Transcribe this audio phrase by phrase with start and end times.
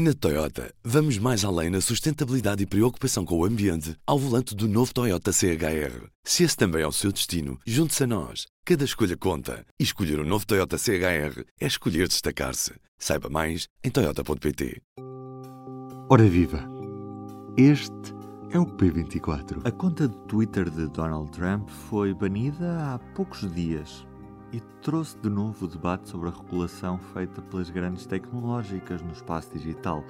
[0.00, 4.68] Na Toyota, vamos mais além na sustentabilidade e preocupação com o ambiente ao volante do
[4.68, 6.06] novo Toyota CHR.
[6.22, 8.46] Se esse também é o seu destino, junte-se a nós.
[8.64, 9.66] Cada escolha conta.
[9.76, 12.74] E escolher o um novo Toyota CHR é escolher destacar-se.
[12.96, 14.80] Saiba mais em Toyota.pt.
[16.08, 16.64] Ora viva!
[17.56, 18.14] Este
[18.52, 19.62] é o P24.
[19.64, 24.06] A conta de Twitter de Donald Trump foi banida há poucos dias
[24.52, 29.52] e trouxe de novo o debate sobre a regulação feita pelas grandes tecnológicas no espaço
[29.52, 30.02] digital.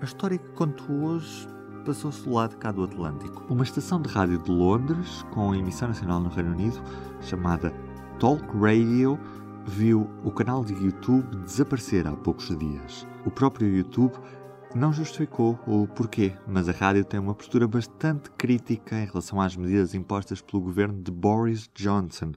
[0.00, 1.48] A história que conto hoje
[1.84, 3.44] passou-se do lado cá do Atlântico.
[3.48, 6.82] Uma estação de rádio de Londres, com emissão nacional no Reino Unido,
[7.22, 7.72] chamada
[8.18, 9.18] Talk Radio,
[9.66, 13.06] viu o canal de YouTube desaparecer há poucos dias.
[13.24, 14.14] O próprio YouTube
[14.74, 19.56] não justificou o porquê, mas a rádio tem uma postura bastante crítica em relação às
[19.56, 22.32] medidas impostas pelo governo de Boris Johnson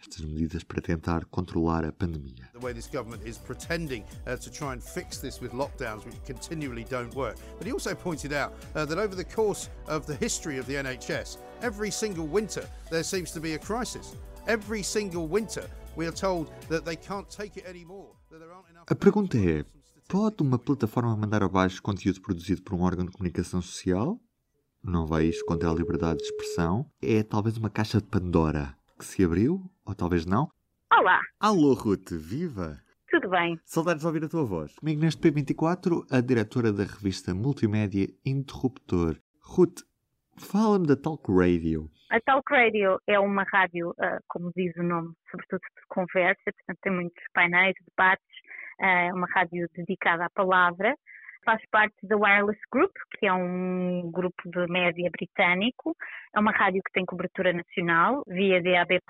[0.00, 2.48] estas medidas para tentar controlar a pandemia.
[2.52, 6.16] The way this government is pretending uh, to try and fix this with lockdowns which
[6.24, 7.36] continually don't work.
[7.58, 10.74] But he also pointed out uh, that over the course of the history of the
[10.74, 14.14] NHS, every single winter there seems to be a crisis.
[14.46, 18.14] Every single winter we are told that they can't take it anymore.
[18.88, 19.64] A pergunta é:
[20.08, 24.20] pode uma plataforma mandar abaixo conteúdo produzido por um órgão de comunicação social?
[24.82, 26.86] Não vai isto contra a liberdade de expressão?
[27.02, 30.48] É talvez uma caixa de Pandora que se abriu, ou talvez não.
[30.90, 31.20] Olá!
[31.38, 32.80] Alô, Ruth, viva!
[33.10, 33.60] Tudo bem?
[33.64, 34.74] Saudades de ouvir a tua voz.
[34.76, 39.16] Comigo neste P24, a diretora da revista multimédia Interruptor.
[39.42, 39.82] Ruth,
[40.38, 41.90] fala-me da Talk Radio.
[42.10, 46.78] A Talk Radio é uma rádio, uh, como diz o nome, sobretudo de conversa, portanto
[46.82, 48.26] tem muitos painéis, debates,
[48.80, 50.94] uh, é uma rádio dedicada à palavra
[51.46, 55.96] faz parte da Wireless Group, que é um grupo de média britânico.
[56.34, 59.00] É uma rádio que tem cobertura nacional via DAB+.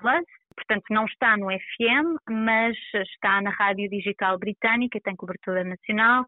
[0.55, 6.25] Portanto, não está no FM, mas está na rádio digital britânica e tem cobertura nacional.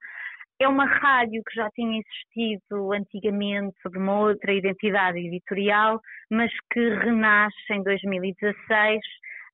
[0.60, 6.80] É uma rádio que já tinha existido antigamente sob uma outra identidade editorial, mas que
[6.80, 9.00] renasce em 2016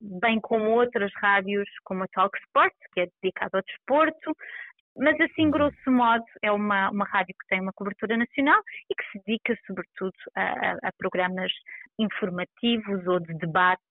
[0.01, 4.35] bem como outras rádios como a Talk Sport, que é dedicada ao desporto,
[4.97, 9.03] mas assim, grosso modo, é uma, uma rádio que tem uma cobertura nacional e que
[9.11, 11.51] se dedica sobretudo a, a, a programas
[12.00, 13.85] informativos ou de debates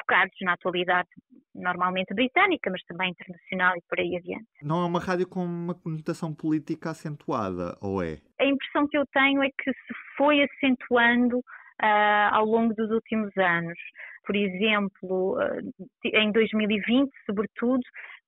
[0.00, 1.08] focados na atualidade
[1.54, 4.46] normalmente britânica, mas também internacional e por aí adiante.
[4.62, 8.18] Não é uma rádio com uma conotação política acentuada, ou é?
[8.38, 13.36] A impressão que eu tenho é que se foi acentuando uh, ao longo dos últimos
[13.36, 13.78] anos.
[14.24, 15.72] Por exemplo, uh,
[16.04, 17.82] em 2020, sobretudo,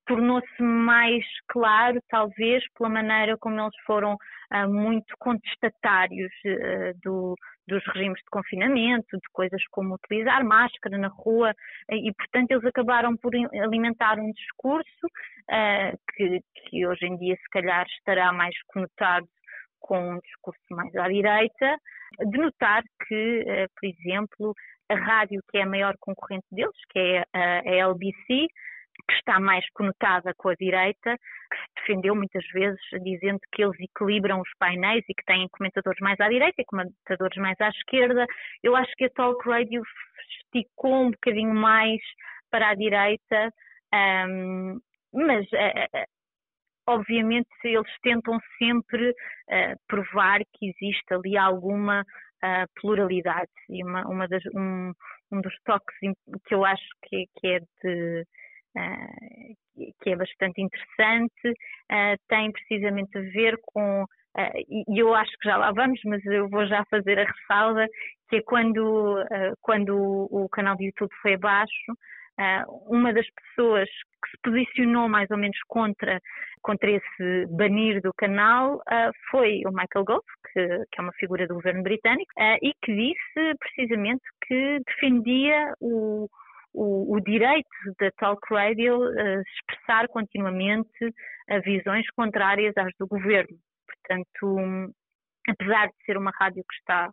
[0.05, 7.35] tornou-se mais claro, talvez, pela maneira como eles foram uh, muito contestatários uh, do,
[7.67, 11.53] dos regimes de confinamento, de coisas como utilizar máscara na rua,
[11.89, 17.49] e, portanto, eles acabaram por alimentar um discurso uh, que, que hoje em dia, se
[17.51, 19.27] calhar, estará mais conotado
[19.79, 21.75] com um discurso mais à direita,
[22.27, 24.53] de notar que, por exemplo,
[24.89, 28.47] a rádio que é a maior concorrente deles, que é a LBC,
[29.07, 33.79] que está mais conotada com a direita, que se defendeu muitas vezes dizendo que eles
[33.79, 38.25] equilibram os painéis e que têm comentadores mais à direita e comentadores mais à esquerda.
[38.63, 39.81] Eu acho que a Talk Radio
[40.53, 41.99] esticou um bocadinho mais
[42.49, 43.53] para a direita,
[44.27, 44.79] um,
[45.13, 46.07] mas uh,
[46.87, 54.27] obviamente eles tentam sempre uh, provar que existe ali alguma uh, pluralidade e uma, uma
[54.27, 54.93] das, um,
[55.31, 55.95] um, dos toques
[56.45, 58.25] que eu acho que, que é de
[60.01, 65.49] que é bastante interessante, uh, tem precisamente a ver com, uh, e eu acho que
[65.49, 67.85] já lá vamos, mas eu vou já fazer a ressalva,
[68.29, 69.25] que é quando,
[69.61, 71.93] quando o, o canal de YouTube foi abaixo,
[72.87, 73.89] uma das pessoas
[74.23, 76.19] que se posicionou mais ou menos contra,
[76.61, 81.47] contra esse banir do canal uh, foi o Michael Gove, que, que, é uma figura
[81.47, 86.27] do governo britânico, uh, e que disse precisamente que defendia o,
[86.73, 91.13] o, o direito da Talk Radio a expressar continuamente
[91.63, 93.57] visões contrárias às do governo.
[93.85, 94.93] Portanto,
[95.47, 97.09] apesar de ser uma rádio que está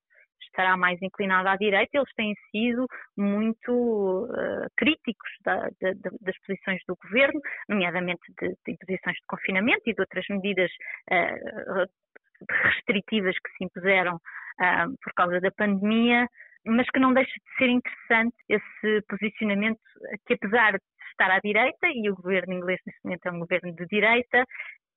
[0.48, 2.86] estará mais inclinada à direita, eles têm sido
[3.16, 9.82] muito uh, críticos da, da, das posições do governo, nomeadamente de, de imposições de confinamento
[9.86, 10.70] e de outras medidas
[11.10, 11.86] uh,
[12.64, 16.26] restritivas que se impuseram uh, por causa da pandemia,
[16.68, 19.80] mas que não deixa de ser interessante esse posicionamento
[20.26, 23.74] que apesar de estar à direita, e o governo inglês neste momento é um governo
[23.74, 24.44] de direita,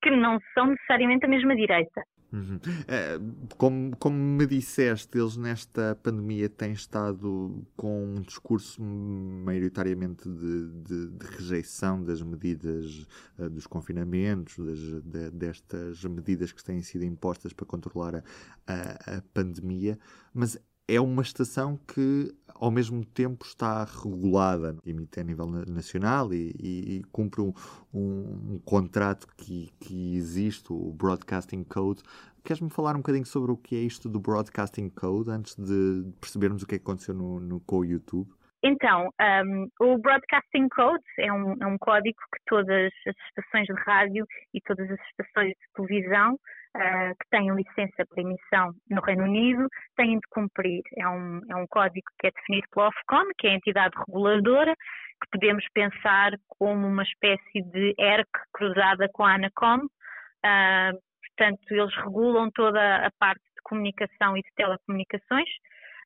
[0.01, 2.03] que não são necessariamente a mesma direita.
[2.31, 2.59] Uhum.
[2.87, 3.19] É,
[3.57, 11.07] como, como me disseste, eles nesta pandemia têm estado com um discurso maioritariamente de, de,
[11.09, 13.05] de rejeição das medidas
[13.37, 18.23] uh, dos confinamentos, das, de, destas medidas que têm sido impostas para controlar a,
[18.65, 19.99] a, a pandemia,
[20.33, 20.57] mas
[20.87, 26.97] é uma estação que ao mesmo tempo está regulada, emite a nível nacional e, e,
[26.97, 27.51] e cumpre um,
[27.91, 32.03] um, um, contrato que, que existe, o Broadcasting Code.
[32.43, 36.61] Queres-me falar um bocadinho sobre o que é isto do Broadcasting Code, antes de percebermos
[36.61, 38.29] o que é aconteceu no, no com o YouTube?
[38.63, 43.73] Então, um, o Broadcasting Code é um, é um código que todas as estações de
[43.85, 49.23] rádio e todas as estações de televisão uh, que têm licença para emissão no Reino
[49.23, 50.83] Unido têm de cumprir.
[50.95, 54.75] É um, é um código que é definido pela Ofcom, que é a entidade reguladora,
[54.75, 59.79] que podemos pensar como uma espécie de ERC cruzada com a ANACOM.
[59.79, 65.49] Uh, portanto, eles regulam toda a parte de comunicação e de telecomunicações.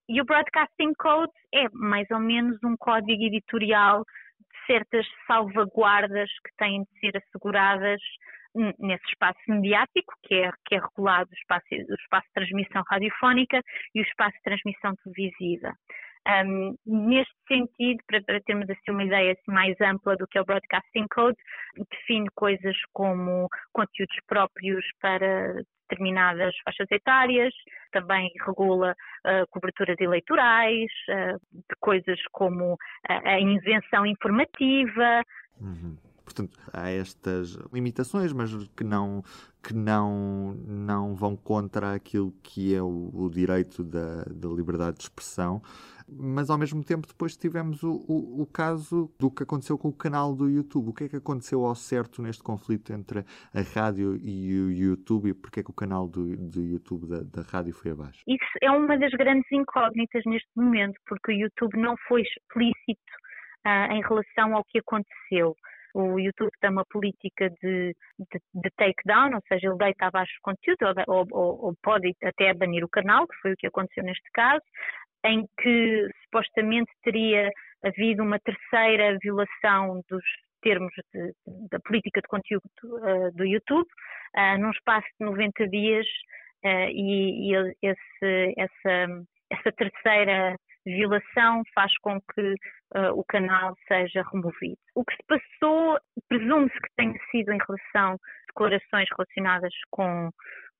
[0.07, 6.55] E o Broadcasting Code é mais ou menos um código editorial de certas salvaguardas que
[6.57, 7.99] têm de ser asseguradas
[8.79, 13.61] nesse espaço mediático, que é, que é regulado o espaço, o espaço de transmissão radiofónica
[13.93, 15.73] e o espaço de transmissão televisiva.
[16.27, 20.41] Um, neste sentido, para, para, termos assim uma ideia assim, mais ampla do que é
[20.41, 21.37] o Broadcasting Code,
[21.91, 27.53] define coisas como conteúdos próprios para determinadas faixas etárias,
[27.91, 32.75] também regula uh, coberturas eleitorais, uh, coisas como
[33.07, 35.21] a, a isenção informativa.
[35.61, 35.97] Uhum.
[36.25, 39.23] Portanto, há estas limitações, mas que não,
[39.63, 45.03] que não, não vão contra aquilo que é o, o direito da, da liberdade de
[45.03, 45.61] expressão
[46.07, 49.93] mas ao mesmo tempo depois tivemos o, o, o, caso do que aconteceu com o
[49.93, 50.89] canal do YouTube.
[50.89, 53.19] O que é que aconteceu ao certo neste conflito entre
[53.53, 57.21] a rádio e o YouTube e porque é que o canal do, do YouTube da,
[57.21, 58.21] da rádio foi abaixo?
[58.27, 63.13] Isso é uma das grandes incógnitas neste momento, porque o YouTube não foi explícito
[63.65, 65.55] uh, em relação ao que aconteceu
[65.95, 70.51] o YouTube tem uma política de, de, de takedown, ou seja, ele deita abaixo o
[70.51, 74.29] conteúdo ou, ou, ou, pode até banir o canal, que foi o que aconteceu neste
[74.33, 74.63] caso,
[75.25, 77.49] em que supostamente teria
[77.81, 80.23] havido uma terceira violação dos
[80.61, 81.31] termos de,
[81.71, 83.87] da política de conteúdo uh, do YouTube,
[84.35, 86.05] uh, num espaço de 90 dias,
[86.65, 92.53] uh, e, e esse, essa, essa terceira violação faz com que
[92.95, 94.77] uh, o canal seja removido.
[94.95, 95.97] O que se passou,
[96.27, 98.17] presume-se que tenha sido em relação a
[98.47, 100.29] declarações relacionadas com,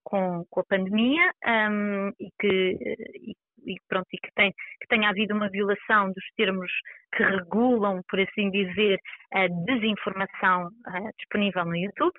[0.04, 2.78] com, com a pandemia um, e que
[3.16, 3.36] e,
[3.66, 6.72] e pronto e que, tem, que tenha havido uma violação dos termos
[7.16, 9.00] que regulam, por assim dizer,
[9.34, 12.13] a desinformação uh, disponível no YouTube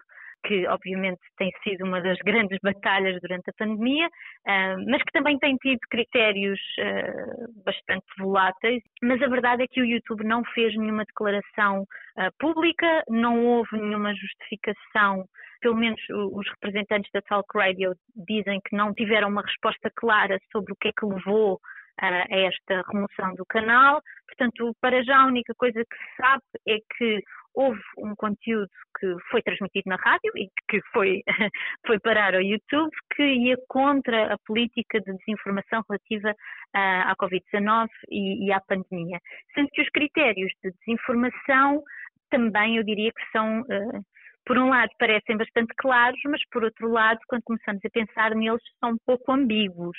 [0.46, 5.38] que obviamente tem sido uma das grandes batalhas durante a pandemia, uh, mas que também
[5.38, 8.82] tem tido critérios uh, bastante voláteis.
[9.02, 13.76] Mas a verdade é que o YouTube não fez nenhuma declaração uh, pública, não houve
[13.76, 15.24] nenhuma justificação.
[15.60, 20.72] Pelo menos os representantes da Talk Radio dizem que não tiveram uma resposta clara sobre
[20.72, 21.58] o que é que levou
[21.98, 24.00] a esta remoção do canal.
[24.26, 27.22] Portanto, para já a única coisa que se sabe é que
[27.56, 28.68] houve um conteúdo
[29.00, 31.22] que foi transmitido na rádio e que foi,
[31.86, 36.34] foi parar ao YouTube que ia contra a política de desinformação relativa
[36.74, 39.18] à, à Covid-19 e, e, à pandemia.
[39.54, 41.82] Sendo que os critérios de desinformação
[42.30, 44.04] também eu diria que são, uh,
[44.44, 48.62] por um lado, parecem bastante claros, mas por outro lado, quando começamos a pensar neles,
[48.80, 49.96] são um pouco ambíguos,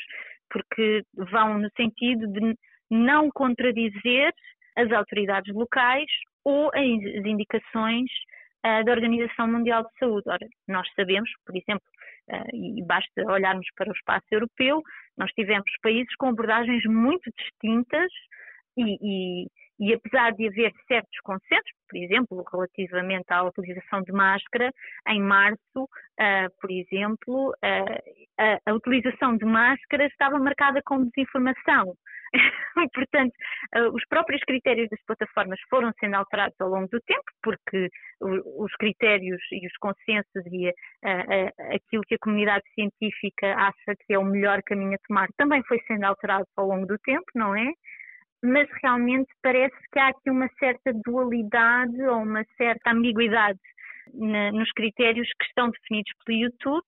[0.49, 2.55] porque vão no sentido de
[2.89, 4.33] não contradizer
[4.75, 6.09] as autoridades locais
[6.45, 8.09] ou as indicações
[8.65, 10.29] uh, da Organização Mundial de Saúde.
[10.29, 11.85] Ora, nós sabemos, por exemplo,
[12.31, 14.81] uh, e basta olharmos para o espaço europeu,
[15.17, 18.11] nós tivemos países com abordagens muito distintas
[18.77, 19.47] e, e,
[19.79, 24.71] e apesar de haver certos consensos, por exemplo, relativamente à utilização de máscara,
[25.07, 27.53] em março, uh, por exemplo,
[28.37, 31.93] a, a utilização de máscara estava marcada com desinformação.
[32.93, 33.33] Portanto,
[33.75, 38.73] uh, os próprios critérios das plataformas foram sendo alterados ao longo do tempo, porque os
[38.75, 40.73] critérios e os consensos e
[41.73, 45.79] aquilo que a comunidade científica acha que é o melhor caminho a tomar também foi
[45.87, 47.71] sendo alterado ao longo do tempo, não é?
[48.43, 53.59] Mas realmente parece que há aqui uma certa dualidade ou uma certa ambiguidade
[54.13, 56.85] na, nos critérios que estão definidos pelo YouTube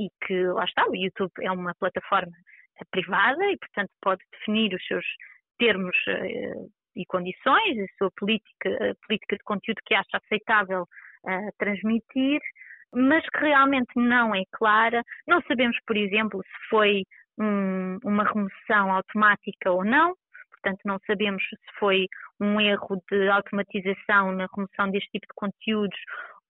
[0.00, 2.32] e que, lá está, o YouTube é uma plataforma
[2.90, 5.04] privada e, portanto, pode definir os seus
[5.58, 11.50] termos uh, e condições, a sua política, a política de conteúdo que acha aceitável uh,
[11.58, 12.40] transmitir,
[12.92, 15.02] mas que realmente não é clara.
[15.26, 17.04] Não sabemos, por exemplo, se foi
[17.38, 20.14] um, uma remoção automática ou não,
[20.62, 22.06] portanto, não sabemos se foi
[22.40, 25.98] um erro de automatização na remoção deste tipo de conteúdos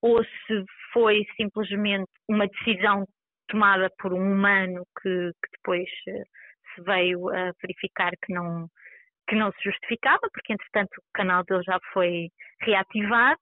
[0.03, 3.07] ou se foi simplesmente uma decisão
[3.49, 6.23] tomada por um humano que, que depois eh,
[6.75, 8.69] se veio a verificar que não,
[9.29, 12.29] que não se justificava, porque entretanto o canal dele já foi
[12.61, 13.41] reativado.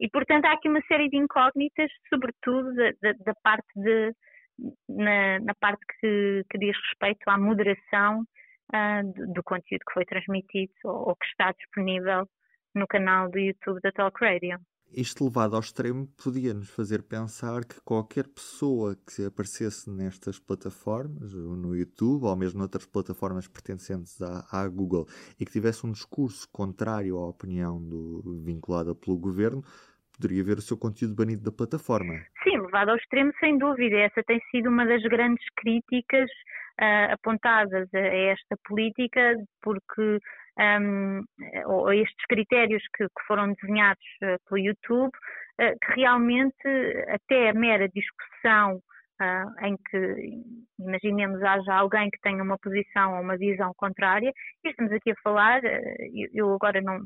[0.00, 4.12] E portanto há aqui uma série de incógnitas, sobretudo da, da, da parte de
[4.88, 8.24] na, na, parte que, que, diz respeito à moderação
[8.74, 12.28] uh, do, do, conteúdo que foi transmitido ou, ou que está disponível
[12.74, 14.58] no canal do YouTube da Talk Radio.
[14.94, 21.34] Isto levado ao extremo podia nos fazer pensar que qualquer pessoa que aparecesse nestas plataformas,
[21.34, 25.06] no YouTube ou mesmo noutras plataformas pertencentes à, à Google,
[25.40, 29.62] e que tivesse um discurso contrário à opinião do, vinculada pelo governo,
[30.14, 32.14] poderia ver o seu conteúdo banido da plataforma.
[32.42, 33.96] Sim, levado ao extremo, sem dúvida.
[33.96, 36.30] Essa tem sido uma das grandes críticas
[36.80, 40.20] uh, apontadas a, a esta política, porque
[40.58, 41.22] um,
[41.66, 45.12] ou estes critérios que, que foram desenhados uh, pelo YouTube,
[45.60, 46.68] uh, que realmente
[47.08, 48.80] até a mera discussão
[49.20, 50.42] uh, em que,
[50.78, 54.32] imaginemos, haja alguém que tenha uma posição ou uma visão contrária,
[54.64, 57.00] e estamos aqui a falar, eu, eu, agora não,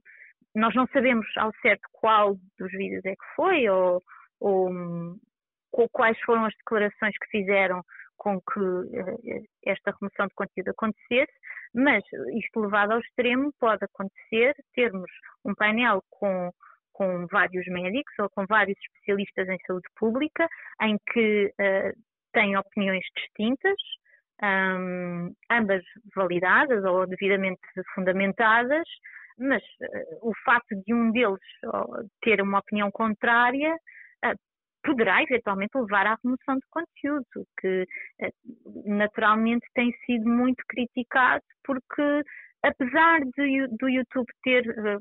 [0.55, 4.01] nós não sabemos ao certo qual dos vídeos é que foi, ou,
[4.41, 4.71] ou,
[5.73, 7.83] ou quais foram as declarações que fizeram
[8.21, 11.33] com que esta remoção de conteúdo acontecesse,
[11.75, 15.11] mas isto levado ao extremo pode acontecer termos
[15.43, 16.51] um painel com,
[16.93, 20.47] com vários médicos ou com vários especialistas em saúde pública
[20.83, 21.99] em que uh,
[22.35, 23.77] têm opiniões distintas,
[24.43, 25.83] um, ambas
[26.15, 27.61] validadas ou devidamente
[27.95, 28.87] fundamentadas,
[29.39, 31.41] mas uh, o facto de um deles
[32.21, 33.75] ter uma opinião contrária
[34.91, 37.87] poderá eventualmente levar à remoção de conteúdo, que
[38.21, 38.33] eh,
[38.85, 42.23] naturalmente tem sido muito criticado porque
[42.63, 45.01] apesar de, do YouTube ter uh,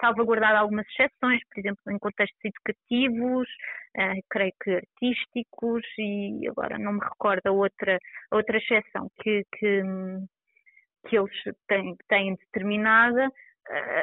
[0.00, 3.48] salvaguardado algumas exceções, por exemplo, em contextos educativos,
[3.96, 7.98] uh, creio que artísticos, e agora não me recordo a outra,
[8.30, 9.82] a outra exceção que, que,
[11.08, 13.30] que eles têm, têm determinada,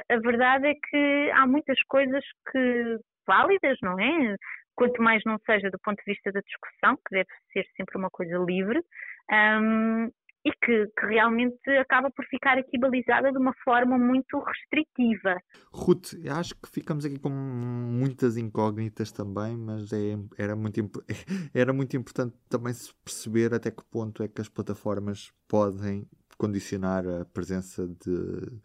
[0.10, 2.22] a verdade é que há muitas coisas
[2.52, 4.36] que válidas, não é?
[4.76, 8.10] Quanto mais não seja do ponto de vista da discussão, que deve ser sempre uma
[8.10, 8.84] coisa livre,
[9.32, 10.10] um,
[10.46, 15.42] e que, que, realmente acaba por ficar aqui balizada de uma forma muito restritiva.
[15.72, 20.82] Ruth, acho que ficamos aqui com muitas incógnitas também, mas é, era, muito,
[21.56, 26.06] era muito importante também se perceber até que ponto é que as plataformas podem
[26.38, 28.60] condicionar a presença de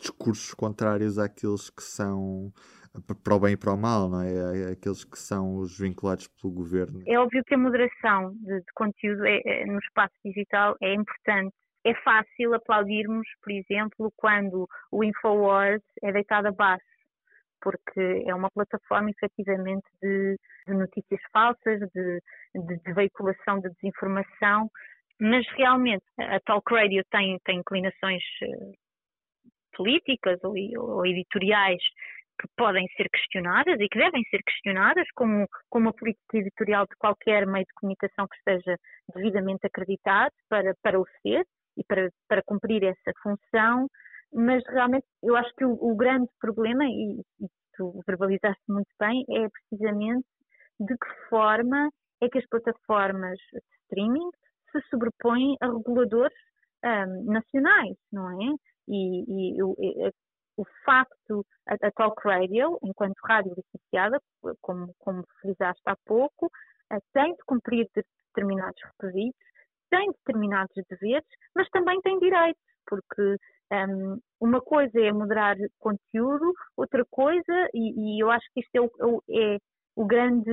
[0.00, 2.52] discursos contrários àqueles que são
[3.22, 4.70] para o bem e para o mal, não é?
[4.70, 4.72] é?
[4.72, 7.02] Aqueles que são os vinculados pelo governo.
[7.06, 11.54] É óbvio que a moderação de, de conteúdo é, é, no espaço digital é importante.
[11.84, 16.84] É fácil aplaudirmos, por exemplo, quando o Infowars é deitado abaixo,
[17.60, 20.36] porque é uma plataforma efetivamente de,
[20.66, 22.20] de notícias falsas, de,
[22.54, 24.70] de, de veiculação de desinformação,
[25.20, 28.72] mas realmente a Talk Radio tem, tem inclinações eh,
[29.76, 31.82] políticas ou, ou editoriais
[32.38, 36.96] que podem ser questionadas e que devem ser questionadas, como, como a política editorial de
[36.98, 38.76] qualquer meio de comunicação que esteja
[39.14, 41.44] devidamente acreditado para, para o ser
[41.76, 43.88] e para, para cumprir essa função,
[44.32, 49.24] mas realmente eu acho que o, o grande problema, e, e tu verbalizaste muito bem,
[49.30, 50.26] é precisamente
[50.80, 51.90] de que forma
[52.22, 54.30] é que as plataformas de streaming
[54.72, 56.36] se sobrepõem a reguladores
[56.84, 58.54] um, nacionais, não é?
[58.88, 60.08] E, e,
[60.56, 64.20] o facto, a, a Talk Radio, enquanto rádio licenciada,
[64.60, 69.40] como, como frisaste há pouco, uh, tem de cumprir determinados requisitos,
[69.90, 76.52] tem determinados deveres, mas também tem direitos, porque um, ehm, uma coisa é moderar conteúdo,
[76.76, 79.58] outra coisa, e, e eu acho que isto é o, é
[79.94, 80.50] o, grande,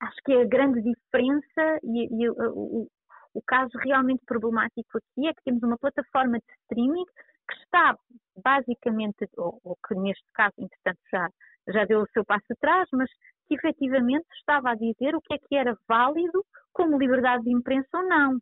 [0.00, 2.88] acho que é a grande diferença e, e o,
[3.34, 7.04] o caso realmente problemático aqui é que temos uma plataforma de streaming
[7.50, 7.96] que está
[8.42, 11.28] basicamente, ou, ou, que neste caso, entretanto, já,
[11.68, 13.10] já deu o seu passo atrás, mas
[13.46, 17.88] que efetivamente estava a dizer o que é que era válido como liberdade de imprensa
[17.94, 18.38] ou não.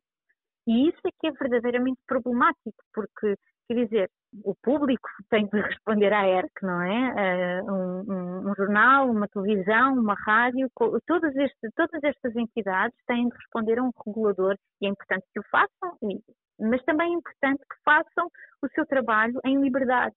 [0.66, 3.34] E isso é que é verdadeiramente problemático, porque,
[3.66, 4.10] quer dizer,
[4.44, 7.62] o público tem de responder à ERC, não é?
[7.62, 10.70] Um, um, um, jornal, uma televisão, uma rádio,
[11.06, 15.40] todas, este, todas estas entidades têm de responder a um regulador e é importante que
[15.40, 16.20] o façam, e,
[16.58, 18.28] mas também é importante que façam
[18.62, 20.14] o seu trabalho em liberdade.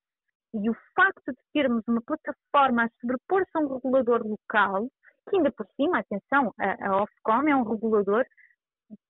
[0.53, 4.87] E o facto de termos uma plataforma a sobrepor-se a um regulador local
[5.29, 8.25] que ainda por cima, atenção, a, a Ofcom é um regulador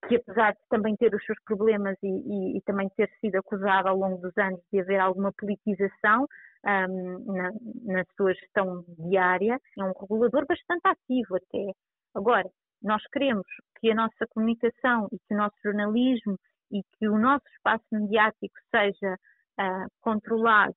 [0.08, 3.88] que apesar de também ter os seus problemas e, e, e, também ter sido acusado
[3.88, 6.28] ao longo dos anos de haver alguma politização
[6.64, 7.52] um, na,
[7.84, 11.74] na, sua gestão diária, é um regulador bastante ativo até.
[12.14, 12.48] Agora,
[12.84, 13.46] nós queremos
[13.80, 16.38] que a nossa comunicação e que o nosso jornalismo
[16.72, 19.16] e que o nosso espaço mediático seja
[19.60, 20.76] uh, controlado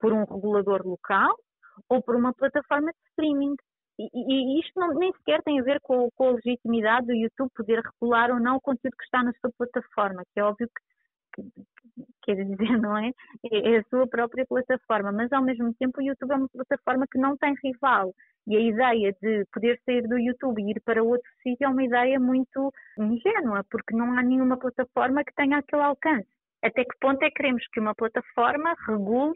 [0.00, 1.36] por um regulador local
[1.88, 3.54] ou por uma plataforma de streaming.
[3.98, 7.50] E, e isto não, nem sequer tem a ver com, com, a legitimidade do YouTube
[7.54, 10.82] poder regular ou não o conteúdo que está na sua plataforma, que é óbvio que,
[12.22, 13.10] quer dizer, não é?
[13.50, 13.74] é?
[13.74, 17.18] É a sua própria plataforma, mas ao mesmo tempo o YouTube é uma plataforma que
[17.18, 18.14] não tem rival.
[18.46, 21.84] E a ideia de poder sair do YouTube e ir para outro sítio é uma
[21.84, 26.28] ideia muito ingênua, porque não há nenhuma plataforma que tenha aquele alcance.
[26.62, 29.34] Até que ponto é que queremos que uma plataforma regule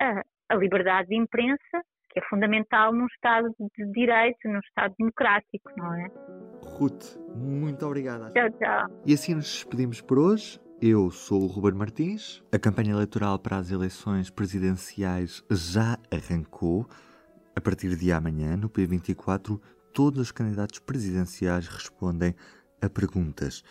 [0.00, 5.70] a, a liberdade de imprensa, que é fundamental num Estado de direito, num Estado democrático,
[5.76, 6.10] não é?
[6.78, 8.30] Ruth, muito obrigada.
[8.32, 9.02] Tchau, tchau.
[9.06, 10.60] E assim nos despedimos por hoje.
[10.84, 12.42] Eu sou o Ruben Martins.
[12.50, 16.88] A campanha eleitoral para as eleições presidenciais já arrancou.
[17.54, 19.60] A partir de amanhã, no P24,
[19.94, 22.34] todos os candidatos presidenciais respondem
[22.80, 23.62] a perguntas.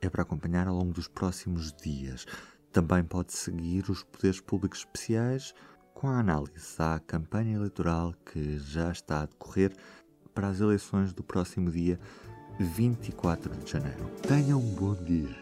[0.00, 2.26] É para acompanhar ao longo dos próximos dias.
[2.70, 5.52] Também pode seguir os poderes públicos especiais
[5.92, 9.72] com a análise à campanha eleitoral que já está a decorrer
[10.32, 11.98] para as eleições do próximo dia
[12.60, 14.08] 24 de janeiro.
[14.28, 15.41] Tenham um bom dia.